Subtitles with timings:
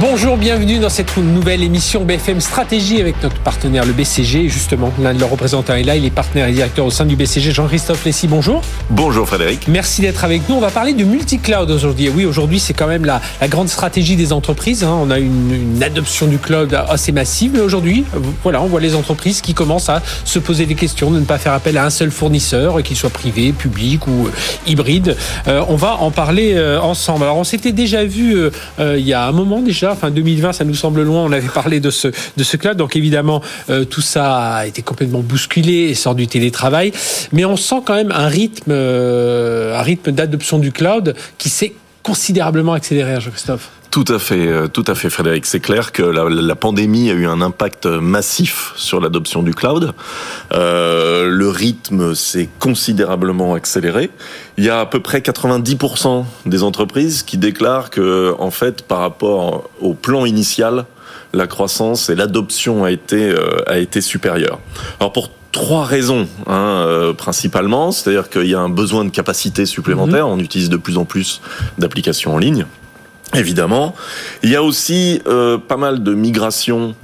[0.00, 4.48] Bonjour, bienvenue dans cette nouvelle émission BFM Stratégie avec notre partenaire le BCG.
[4.48, 7.16] Justement, l'un de leurs représentants est là, il est partenaire et directeur au sein du
[7.16, 8.26] BCG, Jean-Christophe Lessy.
[8.26, 8.62] Bonjour.
[8.88, 9.68] Bonjour Frédéric.
[9.68, 10.54] Merci d'être avec nous.
[10.54, 12.08] On va parler de multi-cloud aujourd'hui.
[12.08, 14.84] oui, aujourd'hui, c'est quand même la, grande stratégie des entreprises.
[14.84, 14.98] Hein.
[15.02, 18.06] On a une, une, adoption du cloud assez massive, mais aujourd'hui,
[18.42, 21.36] voilà, on voit les entreprises qui commencent à se poser des questions, de ne pas
[21.36, 24.30] faire appel à un seul fournisseur, qu'il soit privé, public ou euh,
[24.66, 25.14] hybride.
[25.46, 27.24] Euh, on va en parler euh, ensemble.
[27.24, 28.34] Alors, on s'était déjà vu
[28.78, 31.24] il y a un moment déjà Enfin, 2020, ça nous semble loin.
[31.24, 32.76] On avait parlé de ce de ce cloud.
[32.76, 36.92] Donc évidemment, euh, tout ça a été complètement bousculé et sort du télétravail.
[37.32, 41.74] Mais on sent quand même un rythme, euh, un rythme d'adoption du cloud qui s'est
[42.02, 43.70] considérablement accéléré, Jean-Christophe.
[43.90, 45.46] Tout à fait, euh, tout à fait, Frédéric.
[45.46, 49.94] C'est clair que la, la, pandémie a eu un impact massif sur l'adoption du cloud.
[50.52, 54.10] Euh, le rythme s'est considérablement accéléré.
[54.58, 59.00] Il y a à peu près 90% des entreprises qui déclarent que, en fait, par
[59.00, 60.86] rapport au plan initial,
[61.32, 64.60] la croissance et l'adoption a été euh, a été supérieure.
[64.98, 69.66] Alors pour trois raisons hein, euh, principalement, c'est-à-dire qu'il y a un besoin de capacité
[69.66, 70.26] supplémentaire.
[70.26, 70.32] Mhm.
[70.34, 71.40] On utilise de plus en plus
[71.78, 72.66] d'applications en ligne
[73.34, 73.94] évidemment.
[74.42, 76.94] Il y a aussi euh, pas mal de migrations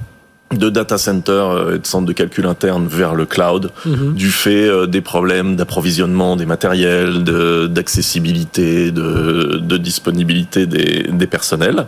[0.55, 4.13] de data centers euh, et de centres de calcul interne vers le cloud, mhm.
[4.13, 11.87] du fait euh, des problèmes d'approvisionnement des matériels, d'accessibilité, de, de, disponibilité des, des, personnels.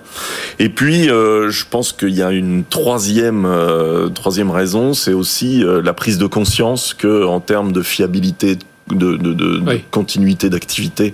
[0.60, 3.48] Et puis, je pense qu'il y a une troisième
[4.14, 8.58] troisième raison, c'est aussi la prise de conscience que, en termes de fiabilité,
[8.90, 11.14] de, continuité d'activité,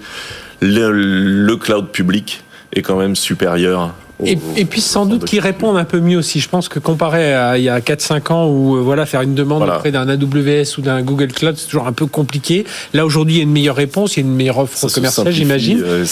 [0.61, 3.93] le, le, cloud public est quand même supérieur
[4.23, 6.39] et, puis sans doute qu'ils répondent un peu mieux aussi.
[6.39, 9.35] Je pense que comparé à il y a 4-5 ans où euh, voilà faire une
[9.35, 12.65] demande auprès d'un AWS ou d'un Google Cloud, c'est toujours un peu compliqué.
[12.93, 15.31] Là aujourd'hui, il y a une meilleure réponse, il y a une meilleure offre commerciale,
[15.31, 15.81] j'imagine.
[15.83, 16.05] Euh,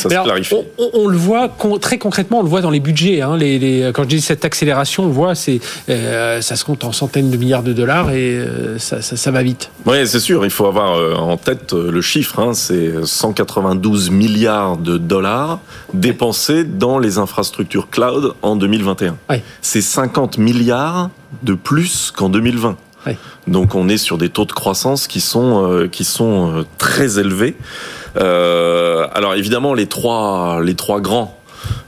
[0.51, 3.22] on, on, le voit très concrètement, on le voit dans les budgets.
[3.22, 6.66] Hein, les, les, quand je dis cette accélération, on le voit, c'est euh, ça se
[6.66, 8.39] compte en centaines de milliards de dollars et
[8.79, 9.69] ça, ça, ça, va vite.
[9.85, 10.44] Oui, c'est sûr.
[10.44, 12.39] Il faut avoir en tête le chiffre.
[12.39, 15.59] Hein, c'est 192 milliards de dollars
[15.94, 19.15] dépensés dans les infrastructures cloud en 2021.
[19.61, 21.09] C'est 50 milliards
[21.43, 22.75] de plus qu'en 2020.
[23.47, 27.19] Donc on est sur des taux de croissance qui sont euh, qui sont euh, très
[27.19, 27.55] élevés.
[28.15, 31.37] Euh, alors évidemment les trois les trois grands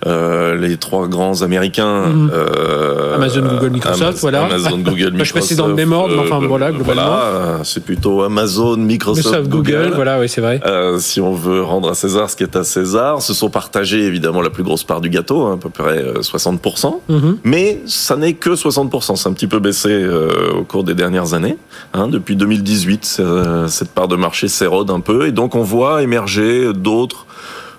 [0.07, 2.07] euh, les trois grands américains.
[2.07, 2.31] Mhm.
[2.31, 4.43] Euh, Amazon, Google, Microsoft, voilà.
[4.43, 5.25] Amazon, Google, Microsoft.
[5.25, 7.03] je passais dans le même ordre, mais enfin euh, voilà, globalement.
[7.03, 10.61] Voilà, c'est plutôt Amazon, Microsoft, Google, Voilà, oui, c'est vrai.
[10.99, 14.41] si on veut rendre à César ce qui est à César, se sont partagés évidemment
[14.41, 17.01] la plus grosse part du gâteau, hein, à peu près 60%.
[17.09, 17.37] Mhm.
[17.43, 19.15] Mais ça n'est que 60%.
[19.15, 20.05] C'est un petit peu baissé
[20.55, 21.57] au cours des dernières années.
[21.93, 23.21] Hein, depuis 2018,
[23.67, 27.25] cette part de marché s'érode un peu, et donc on voit émerger d'autres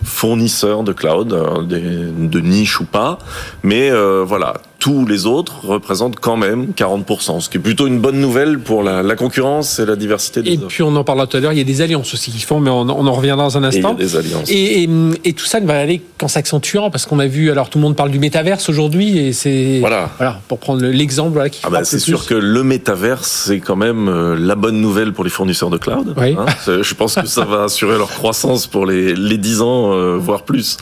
[0.05, 3.19] fournisseurs de cloud, euh, de niche ou pas.
[3.63, 4.55] Mais euh, voilà,
[4.87, 8.85] tous les autres représentent quand même 40%, ce qui est plutôt une bonne nouvelle pour
[8.85, 11.59] la, concurrence et la diversité des Et puis on en parlera tout à l'heure, il
[11.59, 13.97] y a des alliances aussi qui font, mais on, en reviendra dans un instant.
[13.99, 14.49] Et il y a des alliances.
[14.49, 17.83] Et, tout ça ne va aller qu'en s'accentuant, parce qu'on a vu, alors tout le
[17.83, 19.79] monde parle du métaverse aujourd'hui, et c'est...
[19.81, 20.09] Voilà.
[20.19, 20.41] voilà.
[20.47, 24.09] Pour prendre l'exemple voilà, qui ah bah, C'est sûr que le métaverse, c'est quand même
[24.09, 26.15] euh, la bonne nouvelle pour les fournisseurs de cloud.
[26.17, 26.37] Oui.
[26.39, 26.47] Hein.
[26.81, 30.45] Je pense que ça va assurer leur croissance pour les, les 10 ans, euh, voire
[30.45, 30.77] plus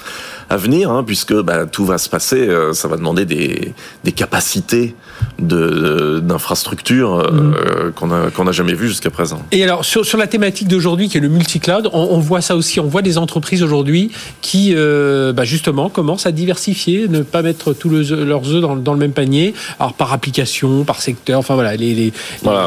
[0.50, 2.48] à venir, hein, puisque bah, tout va se passer.
[2.48, 3.74] Euh, ça va demander des,
[4.04, 4.94] des capacités
[5.38, 8.30] de d'infrastructures euh, mm.
[8.32, 9.40] qu'on n'a jamais vu jusqu'à présent.
[9.52, 12.56] Et alors sur, sur la thématique d'aujourd'hui qui est le multi-cloud, on, on, voit ça
[12.56, 12.80] aussi.
[12.80, 14.10] On voit des entreprises aujourd'hui
[14.40, 18.92] qui euh, bah, justement commencent à diversifier, ne pas mettre tous leurs œufs dans, dans,
[18.92, 19.54] le même panier.
[19.78, 21.38] Alors par application, par secteur.
[21.38, 22.12] Enfin voilà, les les,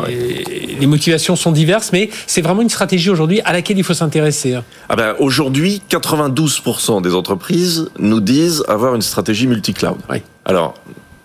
[0.07, 3.94] les, les motivations sont diverses, mais c'est vraiment une stratégie aujourd'hui à laquelle il faut
[3.94, 4.55] s'intéresser.
[4.55, 4.63] Hein.
[4.89, 7.66] Ah ben aujourd'hui, 92% des entreprises
[8.00, 9.97] nous disent avoir une stratégie multi-cloud.
[10.45, 10.75] Alors,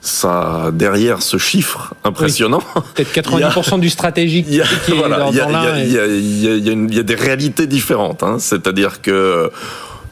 [0.01, 2.63] ça derrière ce chiffre impressionnant.
[2.95, 4.47] Peut-être 90% du stratégique.
[4.49, 8.23] Il y a, il y a des réalités différentes.
[8.23, 8.37] Hein.
[8.39, 9.51] C'est-à-dire que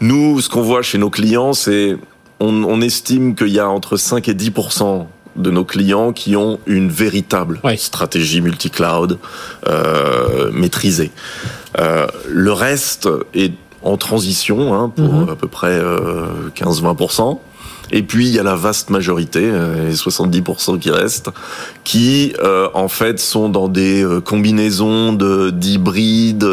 [0.00, 1.96] nous, ce qu'on voit chez nos clients, c'est
[2.38, 5.06] on, on, estime qu'il y a entre 5 et 10%
[5.36, 9.18] de nos clients qui ont une véritable stratégie multi-cloud
[9.66, 11.10] euh, maîtrisée.
[11.78, 13.52] Euh, le reste est
[13.82, 15.28] en transition hein, pour mhm.
[15.28, 15.80] à peu près
[16.56, 17.30] 15-20%.
[17.30, 17.34] Euh,
[17.92, 21.30] et puis il y a la vaste majorité, euh, les 70% qui restent,
[21.82, 26.46] qui euh, en fait sont dans des combinaisons de d'hybrides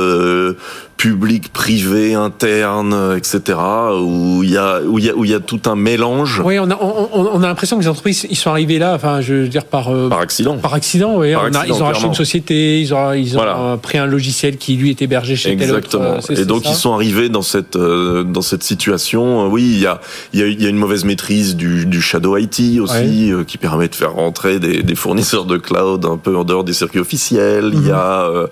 [0.97, 3.57] public, privé, interne, etc.
[4.01, 6.41] Où il y a où il y a où il y a tout un mélange.
[6.43, 9.21] Oui, on a on, on a l'impression que les entreprises ils sont arrivés là, enfin
[9.21, 10.57] je veux dire par euh, par accident.
[10.57, 11.33] Par accident, oui.
[11.33, 14.75] Par accident, ils ont acheté une société, ils ont ils ont pris un logiciel qui
[14.75, 16.03] lui est hébergé chez Exactement.
[16.03, 16.41] tel autre.
[16.41, 19.47] Et donc ils sont arrivés dans cette dans cette situation.
[19.49, 20.01] Oui, il y a
[20.33, 23.57] il y a, il y a une mauvaise maîtrise du, du shadow IT aussi qui
[23.57, 26.99] permet de faire rentrer des, des, fournisseurs de cloud un peu en dehors des circuits
[26.99, 27.71] officiels.
[27.73, 28.47] Il y a mhm.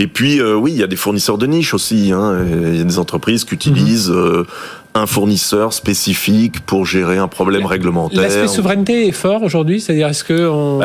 [0.00, 2.44] et puis oui, il y a des fournisseurs de niche aussi Hein.
[2.46, 4.16] Il y a des entreprises qui utilisent mhm.
[4.16, 4.44] euh,
[4.94, 8.22] un fournisseur spécifique pour gérer un problème réglementaire.
[8.22, 10.80] L'aspect souveraineté est fort aujourd'hui, c'est-à-dire est-ce que on,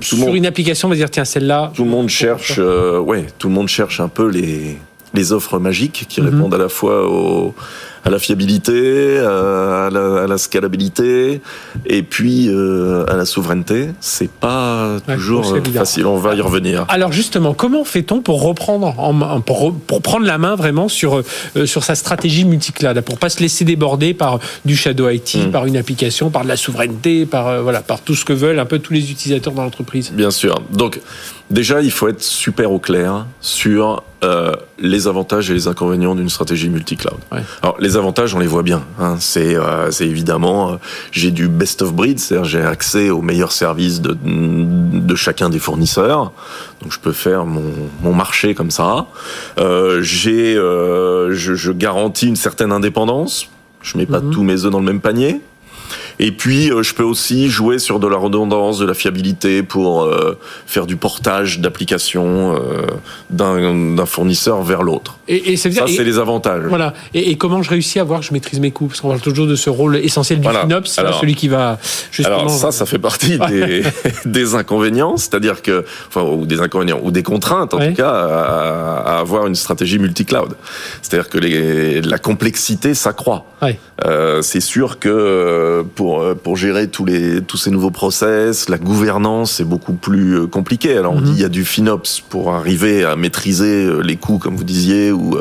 [0.00, 1.72] sur, une application on va dire tiens celle-là.
[1.74, 4.78] Tout le monde cherche, euh, ouais, tout le monde cherche un peu les
[5.14, 6.28] les offres magiques qui mhm.
[6.28, 7.54] répondent à la fois au
[8.04, 11.40] à la fiabilité, euh, à la, à la scalabilité,
[11.86, 13.88] et puis euh, à la souveraineté.
[14.00, 16.06] C'est pas toujours facile.
[16.06, 16.84] On va y revenir.
[16.88, 21.22] Alors justement, comment fait-on pour reprendre en, pour, pour prendre la main vraiment sur
[21.56, 25.50] euh, sur sa stratégie multicloud, pour pas se laisser déborder par du shadow IT, hmm.
[25.50, 28.66] par une application, par de la souveraineté, par voilà, par tout ce que veulent un
[28.66, 30.12] peu tous les utilisateurs dans l'entreprise?
[30.12, 30.60] Bien sûr.
[30.70, 31.00] Donc
[31.50, 36.30] Déjà, il faut être super au clair sur euh, les avantages et les inconvénients d'une
[36.30, 37.18] stratégie multi-cloud.
[37.62, 38.82] Alors, les avantages, on les voit bien.
[38.98, 39.16] Hein.
[39.20, 40.76] C'est, euh, c'est évidemment, euh,
[41.12, 45.58] j'ai du best of breed, c'est-à-dire j'ai accès aux meilleurs services de, de chacun des
[45.58, 46.32] fournisseurs.
[46.82, 47.72] Donc, je peux faire mon,
[48.02, 49.06] mon marché comme ça.
[49.58, 53.48] J'ai, je, je, garantis une certaine indépendance.
[53.82, 54.30] Je mets pas mhm.
[54.30, 55.42] tous mes œufs dans le même panier.
[56.18, 60.02] Et puis, euh, je peux aussi jouer sur de la redondance, de la fiabilité pour
[60.02, 62.86] euh, faire du portage d'applications euh,
[63.30, 65.18] d'un fournisseur vers l'autre.
[65.26, 66.64] Et, et ça, c'est les avantages.
[66.68, 66.94] Voilà.
[67.14, 69.20] Et, et, comment je réussis à voir que je maîtrise mes coûts Parce qu'on parle
[69.20, 70.86] toujours de ce rôle essentiel du FinOps,
[71.20, 71.78] celui qui va
[72.10, 72.40] justement...
[72.40, 73.82] Alors ça, ça fait partie des,
[74.24, 79.16] des inconvénients, c'est-à-dire que, enfin, ou des inconvénients, ou des contraintes en tout cas, à,
[79.16, 80.54] à, avoir une stratégie multi-cloud.
[81.02, 83.46] C'est-à-dire que les, la complexité s'accroît.
[83.62, 83.78] Ouais.
[84.04, 88.68] Euh, c'est sûr que pour pour euh, pour gérer tous les tous ces nouveaux process.
[88.68, 90.98] La gouvernance est beaucoup plus euh, compliquée.
[90.98, 91.24] Alors on mhm.
[91.24, 94.64] dit il y a du FinOps pour arriver à maîtriser euh, les coûts, comme vous
[94.64, 95.38] disiez, ou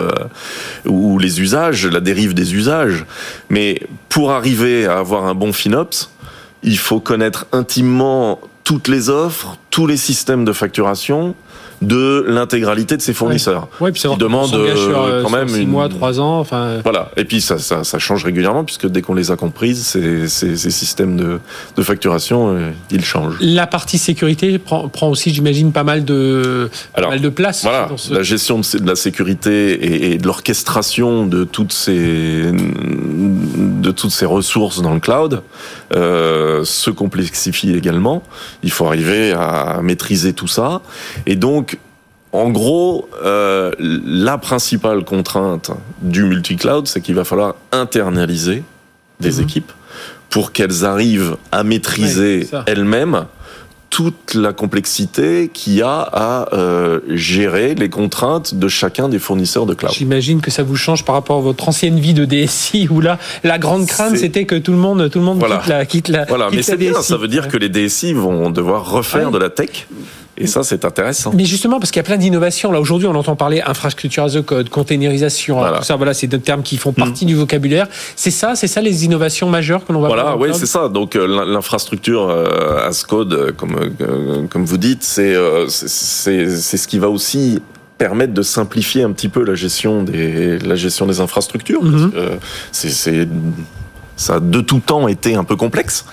[0.86, 3.06] ou les usages, la dérive des usages.
[3.50, 6.10] Mais pour arriver à avoir un bon FinOps,
[6.64, 11.36] il faut connaître intimement toutes les offres, tous les systèmes de facturation,
[11.84, 13.68] de l'intégralité de ses fournisseurs.
[13.80, 16.40] Oui, puis qui demande euh, quand même six mois, trois ans.
[16.40, 16.80] Enfin.
[16.84, 17.12] Voilà.
[17.18, 20.56] Et puis ça, ça, ça change régulièrement puisque dès qu'on les a comprises, ces, ces,
[20.56, 21.40] ces systèmes de,
[21.76, 23.38] de facturation, euh, ils changent.
[23.42, 27.64] La partie sécurité prend, prend aussi, j'imagine, pas mal de pas mal de place.
[27.64, 27.90] Voilà.
[28.12, 34.12] La gestion de, de, la sécurité et, et de l'orchestration de toutes ces de toutes
[34.12, 35.42] ces ressources dans le cloud
[35.96, 38.24] euh, se complexifie également.
[38.64, 40.82] Il faut arriver à maîtriser tout ça.
[41.26, 41.73] Et donc
[42.34, 45.70] en gros, euh, la principale contrainte
[46.02, 48.64] du multi-cloud, c'est qu'il va falloir internaliser
[49.20, 49.44] des mhm.
[49.44, 49.72] équipes
[50.32, 53.26] pour qu'elles arrivent à maîtriser elles-mêmes
[53.92, 59.68] toute la complexité qu'il y a à euh, gérer les contraintes de chacun des fournisseurs
[59.68, 59.94] de cloud.
[59.94, 63.20] J'imagine que ça vous change par rapport à votre ancienne vie de DSI où là
[63.44, 66.26] la grande crainte c'était que tout le monde tout le monde quitte la quitte la
[66.26, 69.52] Voilà, mais c'est bien, ça veut dire que les DSI vont devoir refaire de la
[69.52, 69.86] tech
[70.36, 71.32] et ça, c'est intéressant.
[71.36, 72.72] Mais justement, parce qu'il y a plein d'innovations.
[72.72, 75.60] Là, aujourd'hui, on entend parler infrastructure as a code, containerisation.
[75.60, 75.78] Voilà.
[75.78, 77.28] Tout ça, voilà, c'est des termes qui font partie mm.
[77.28, 77.88] du vocabulaire.
[78.16, 80.90] C'est ça, c'est ça les innovations majeures que l'on va Voilà, oui, c'est ça.
[80.90, 85.36] Donc, euh, l'infrastructure euh, as code, euh, comme, comme vous dites, c'est
[85.68, 87.62] c'est ce qui va aussi
[88.00, 91.84] permettre de simplifier un petit peu la gestion des, la gestion des infrastructures.
[91.84, 92.12] Mm-hmm.
[92.72, 93.28] C'est
[94.16, 96.06] ça a de tout temps été un peu complexe.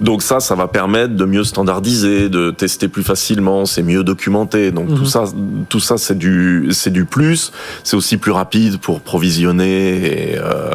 [0.00, 4.70] Donc ça, ça va permettre de mieux standardiser, de tester plus facilement, c'est mieux documenté.
[4.70, 5.06] Donc tout mhm.
[5.06, 5.24] ça,
[5.68, 7.52] tout ça, c'est du, c'est du plus.
[7.84, 10.72] C'est aussi plus rapide pour provisionner et, euh,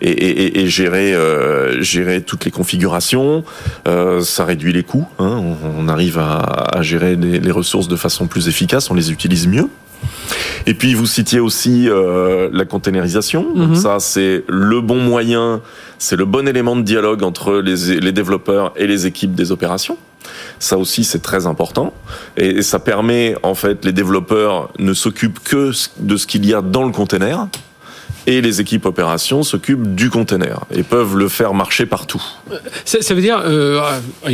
[0.00, 3.44] et, et, et, gérer, euh, gérer toutes les configurations.
[3.86, 5.06] Euh, ça réduit les coûts.
[5.18, 5.42] Hein.
[5.78, 6.38] On, arrive à,
[6.72, 8.90] à gérer les, les ressources de façon plus efficace.
[8.90, 9.68] On les utilise mieux.
[10.66, 13.54] Et puis vous citiez aussi euh, la containerisation.
[13.54, 13.74] Donc mhm.
[13.76, 15.60] ça, c'est le bon moyen,
[15.98, 19.96] c'est le bon élément de dialogue entre les, les développeurs et les équipes des opérations.
[20.58, 21.92] Ça aussi, c'est très important.
[22.36, 26.62] Et ça permet, en fait, les développeurs ne s'occupent que de ce qu'il y a
[26.62, 27.46] dans le container
[28.26, 32.22] et les équipes opérations s'occupent du container et peuvent le faire marcher partout.
[32.84, 33.80] Ça, ça veut dire, euh,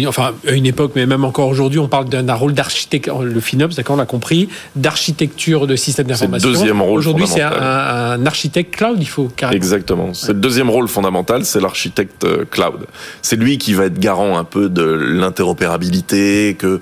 [0.07, 3.77] enfin, à une époque, mais même encore aujourd'hui, on parle d'un rôle d'architecte, le FinOps,
[3.77, 6.49] d'accord, on l'a compris, d'architecture de système d'information.
[6.49, 9.57] C'est le deuxième rôle Aujourd'hui, c'est un, architecte cloud, il faut carrément.
[9.57, 10.15] Exactement.
[10.15, 12.87] C'est le deuxième rôle fondamental, c'est l'architecte euh, cloud.
[13.21, 16.81] C'est lui qui va être garant un peu de l'interopérabilité, que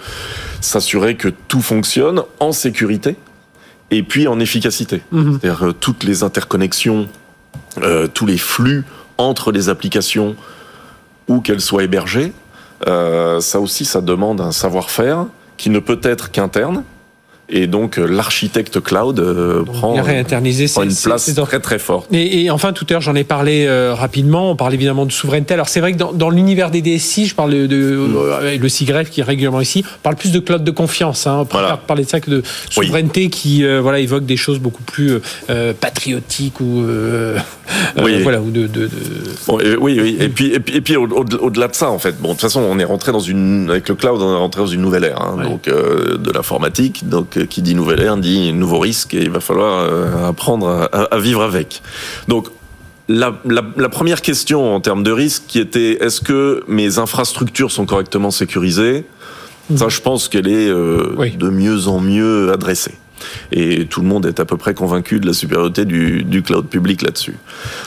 [0.60, 3.16] s'assurer que tout fonctionne en sécurité
[3.90, 5.02] et puis en efficacité.
[5.12, 7.09] C'est-à-dire euh, toutes les interconnexions,
[7.78, 8.85] euh, tous les flux
[9.18, 10.37] entre les applications,
[11.28, 12.32] où qu'elles soient hébergées,
[12.88, 16.82] euh, ça aussi, ça demande un savoir-faire qui ne peut être qu'interne.
[17.52, 22.07] Et donc euh, l'architecte cloud euh, prend, réinterniser prend une place très très forte.
[22.12, 24.50] Et, et enfin, tout à l'heure, j'en ai parlé euh, rapidement.
[24.52, 25.54] On parle évidemment de souveraineté.
[25.54, 28.61] Alors, c'est vrai que dans, dans l'univers des DSI, je parle de, de euh, avec
[28.61, 31.26] le CIGREF qui est régulièrement ici, on parle plus de cloud de confiance.
[31.26, 31.38] Hein.
[31.40, 31.76] On préfère Voilà.
[31.78, 32.42] parler de ça que de
[32.76, 32.87] Oui.
[32.87, 35.19] souveraineté qui euh, voilà évoque des choses beaucoup plus euh,
[35.50, 37.37] euh, patriotiques ou euh,
[37.99, 38.23] euh, Oui.
[38.23, 38.90] voilà ou de, de, de-
[39.47, 40.16] Bon, euh, oui, oui.
[40.21, 42.33] Et puis, et puis, et puis au- au- au-delà de ça, en fait, bon, de
[42.35, 44.80] toute façon, on est rentré dans une, avec le cloud, on est rentré dans une
[44.83, 45.45] nouvelle ère, hein, Ouais.
[45.45, 47.09] donc euh, de l'informatique.
[47.09, 51.02] Donc, qui dit nouvelle ère dit nouveau risque, et il va falloir euh, apprendre à,
[51.04, 51.82] à vivre avec.
[52.28, 52.49] Donc,
[53.09, 57.70] la, la, la première question en termes de risque, qui était est-ce que mes infrastructures
[57.73, 59.04] sont correctement sécurisées?
[59.76, 61.30] Ça, je pense qu'elle est euh, Oui.
[61.37, 62.94] de mieux en mieux adressée.
[63.52, 66.66] Et tout le monde est à peu près convaincu de la supériorité du, du cloud
[66.66, 67.34] public là-dessus.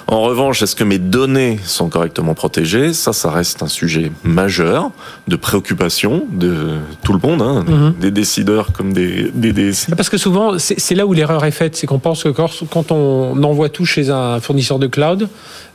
[0.08, 2.94] En revanche, est-ce que mes données sont correctement protégées?
[2.94, 4.92] Ça, ça reste un sujet majeur
[5.28, 7.94] de préoccupation de tout le monde, hein, Mhm.
[8.00, 9.92] des décideurs comme des, des DSI.
[9.96, 12.92] Parce que souvent, c'est là où l'erreur est faite, c'est qu'on pense que quand, quand
[12.92, 15.28] on envoie tout chez un fournisseur de cloud,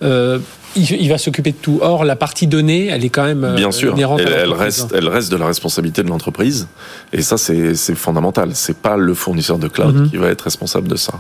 [0.03, 0.39] euh,
[0.77, 1.79] il, il va s'occuper de tout.
[1.83, 5.31] Or, la partie donnée, elle est quand même euh, Bien sûr, elle, reste, elle reste
[5.33, 6.69] de la responsabilité de l'entreprise,
[7.13, 8.51] et ça c'est fondamental.
[8.55, 10.11] C'est pas le fournisseur de cloud Mhm.
[10.11, 11.15] qui va être responsable de ça.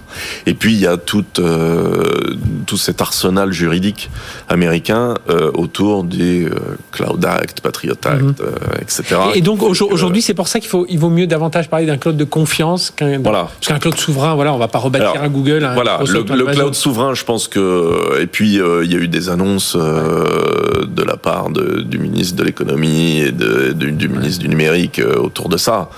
[0.46, 2.34] Et puis il y a tout euh,
[2.78, 4.10] cet arsenal juridique
[4.48, 6.50] américain euh, autour des euh,
[6.92, 8.34] Cloud Act, Patriot Act, Mhm.
[8.40, 9.02] euh, etc.
[9.34, 11.98] Et, et donc aujourd'hui, c'est pour ça qu'il faut, il vaut mieux davantage parler d'un
[11.98, 13.48] cloud de confiance qu'un Voilà.
[13.60, 14.34] parce qu'un cloud souverain.
[14.34, 15.68] Voilà, on va pas rebâtir Alors, un Google.
[15.74, 18.54] Voilà, le, cloud souverain, je pense que et puis
[18.84, 23.32] il y a eu des annonces de la part de- du ministre de l'économie et
[23.32, 25.90] de- du ministre du numérique autour de ça,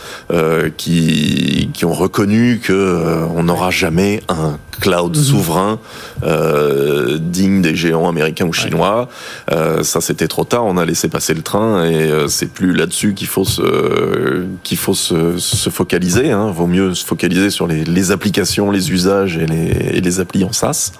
[0.76, 2.96] qui qui ont reconnu que
[3.36, 5.22] on n'aura jamais un cloud Mhm.
[5.22, 5.78] souverain
[6.22, 6.69] euh,
[7.18, 9.08] digne des géants américains ou chinois.
[9.52, 10.64] Euh, ça, c'était trop tard.
[10.66, 14.78] On a laissé passer le train et euh, c'est plus là-dessus qu'il faut se qu'il
[14.78, 16.30] faut se, se focaliser.
[16.30, 16.50] Hein.
[16.50, 20.44] Vaut mieux se focaliser sur les, les applications, les usages et les, et les applis
[20.44, 20.92] en SaaS.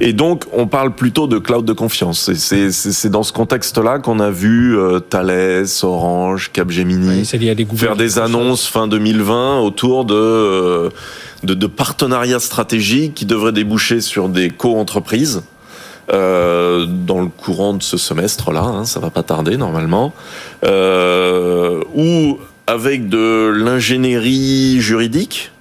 [0.00, 2.32] Et donc, on parle plutôt de cloud de confiance.
[2.34, 8.18] C'est dans ce contexte-là qu'on a vu euh, Thales, Orange, Capgemini Oui, des faire des
[8.18, 10.90] annonces fin 2020 autour de, euh,
[11.42, 15.42] de, de partenariats stratégiques qui devraient déboucher sur des co-entreprises.
[16.12, 20.12] euh, dans le courant de ce semestre-là, hein, ça va pas tarder normalement,
[20.64, 25.52] euh, où avec de l'ingénierie juridique,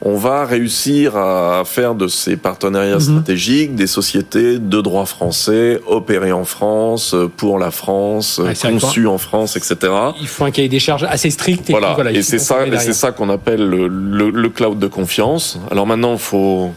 [0.00, 3.00] on va réussir à faire de ces partenariats Mhm.
[3.00, 9.06] stratégiques des sociétés de droit français, opérées en France, pour la France, Ouais, que- conçues
[9.06, 9.76] en France, etc.
[10.20, 11.68] Il faut un cahier des charges assez strict.
[11.68, 15.58] Et Voilà, et c'est ça, c'est ça qu'on appelle le, le- le cloud de confiance.
[15.70, 16.70] Alors maintenant, il faut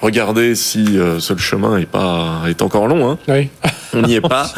[0.00, 3.10] regarder si euh, ce chemin est pas est encore long.
[3.10, 3.18] Hein.
[3.28, 3.48] Oui.
[3.94, 4.50] On n'y est pas.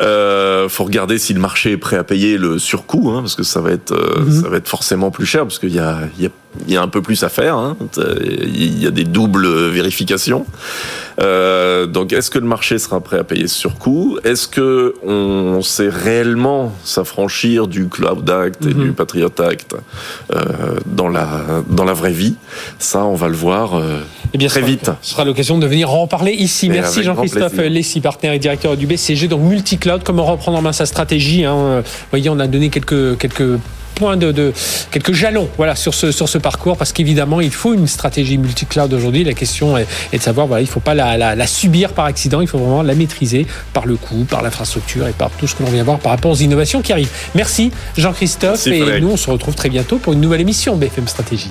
[0.00, 3.42] Euh, faut regarder si le marché est prêt à payer le surcoût, hein, parce que
[3.42, 4.42] ça va être euh, Mhm.
[4.42, 6.30] ça va être forcément plus cher, parce qu'il y a il y a
[6.66, 7.54] il y a un peu plus à faire.
[7.56, 7.76] Hein.
[7.96, 10.44] Il y a des doubles vérifications.
[11.20, 14.18] Euh, donc, est-ce que le marché sera prêt à payer ce surcoût?
[14.24, 18.82] Est-ce que on sait réellement s'affranchir du Cloud Act et Mhm.
[18.82, 19.76] du Patriot Act
[20.34, 20.40] euh,
[20.86, 21.28] dans la
[21.68, 22.34] dans la vraie vie?
[22.80, 23.80] Ça, on va le voir
[24.34, 24.90] Eh bien, très sera- vite.
[25.02, 26.68] Ce sera l'occasion de venir en parler ici.
[26.68, 27.56] Mais Merci Jean-Christophe.
[27.58, 30.02] Lessy, partenaire et directeur du BCG, donc multi-cloud.
[30.04, 31.80] Comment reprendre en main sa stratégie hein.
[31.80, 33.58] Vous voyez, on a donné quelques, quelques
[33.94, 34.52] points de, de-
[34.90, 38.90] quelques jalons voilà sur ce sur ce parcours parce qu'évidemment il faut une stratégie multi-cloud
[38.94, 41.92] aujourd'hui la question est, est de savoir voilà il faut pas la, la- la subir
[41.92, 45.46] par accident il faut vraiment la maîtriser par le coût par l'infrastructure et par tout
[45.46, 49.02] ce que l'on vient voir par rapport aux innovations qui arrivent merci Jean-Christophe et Frédéric.
[49.04, 51.50] nous on se retrouve très bientôt pour une nouvelle émission BFM Stratégie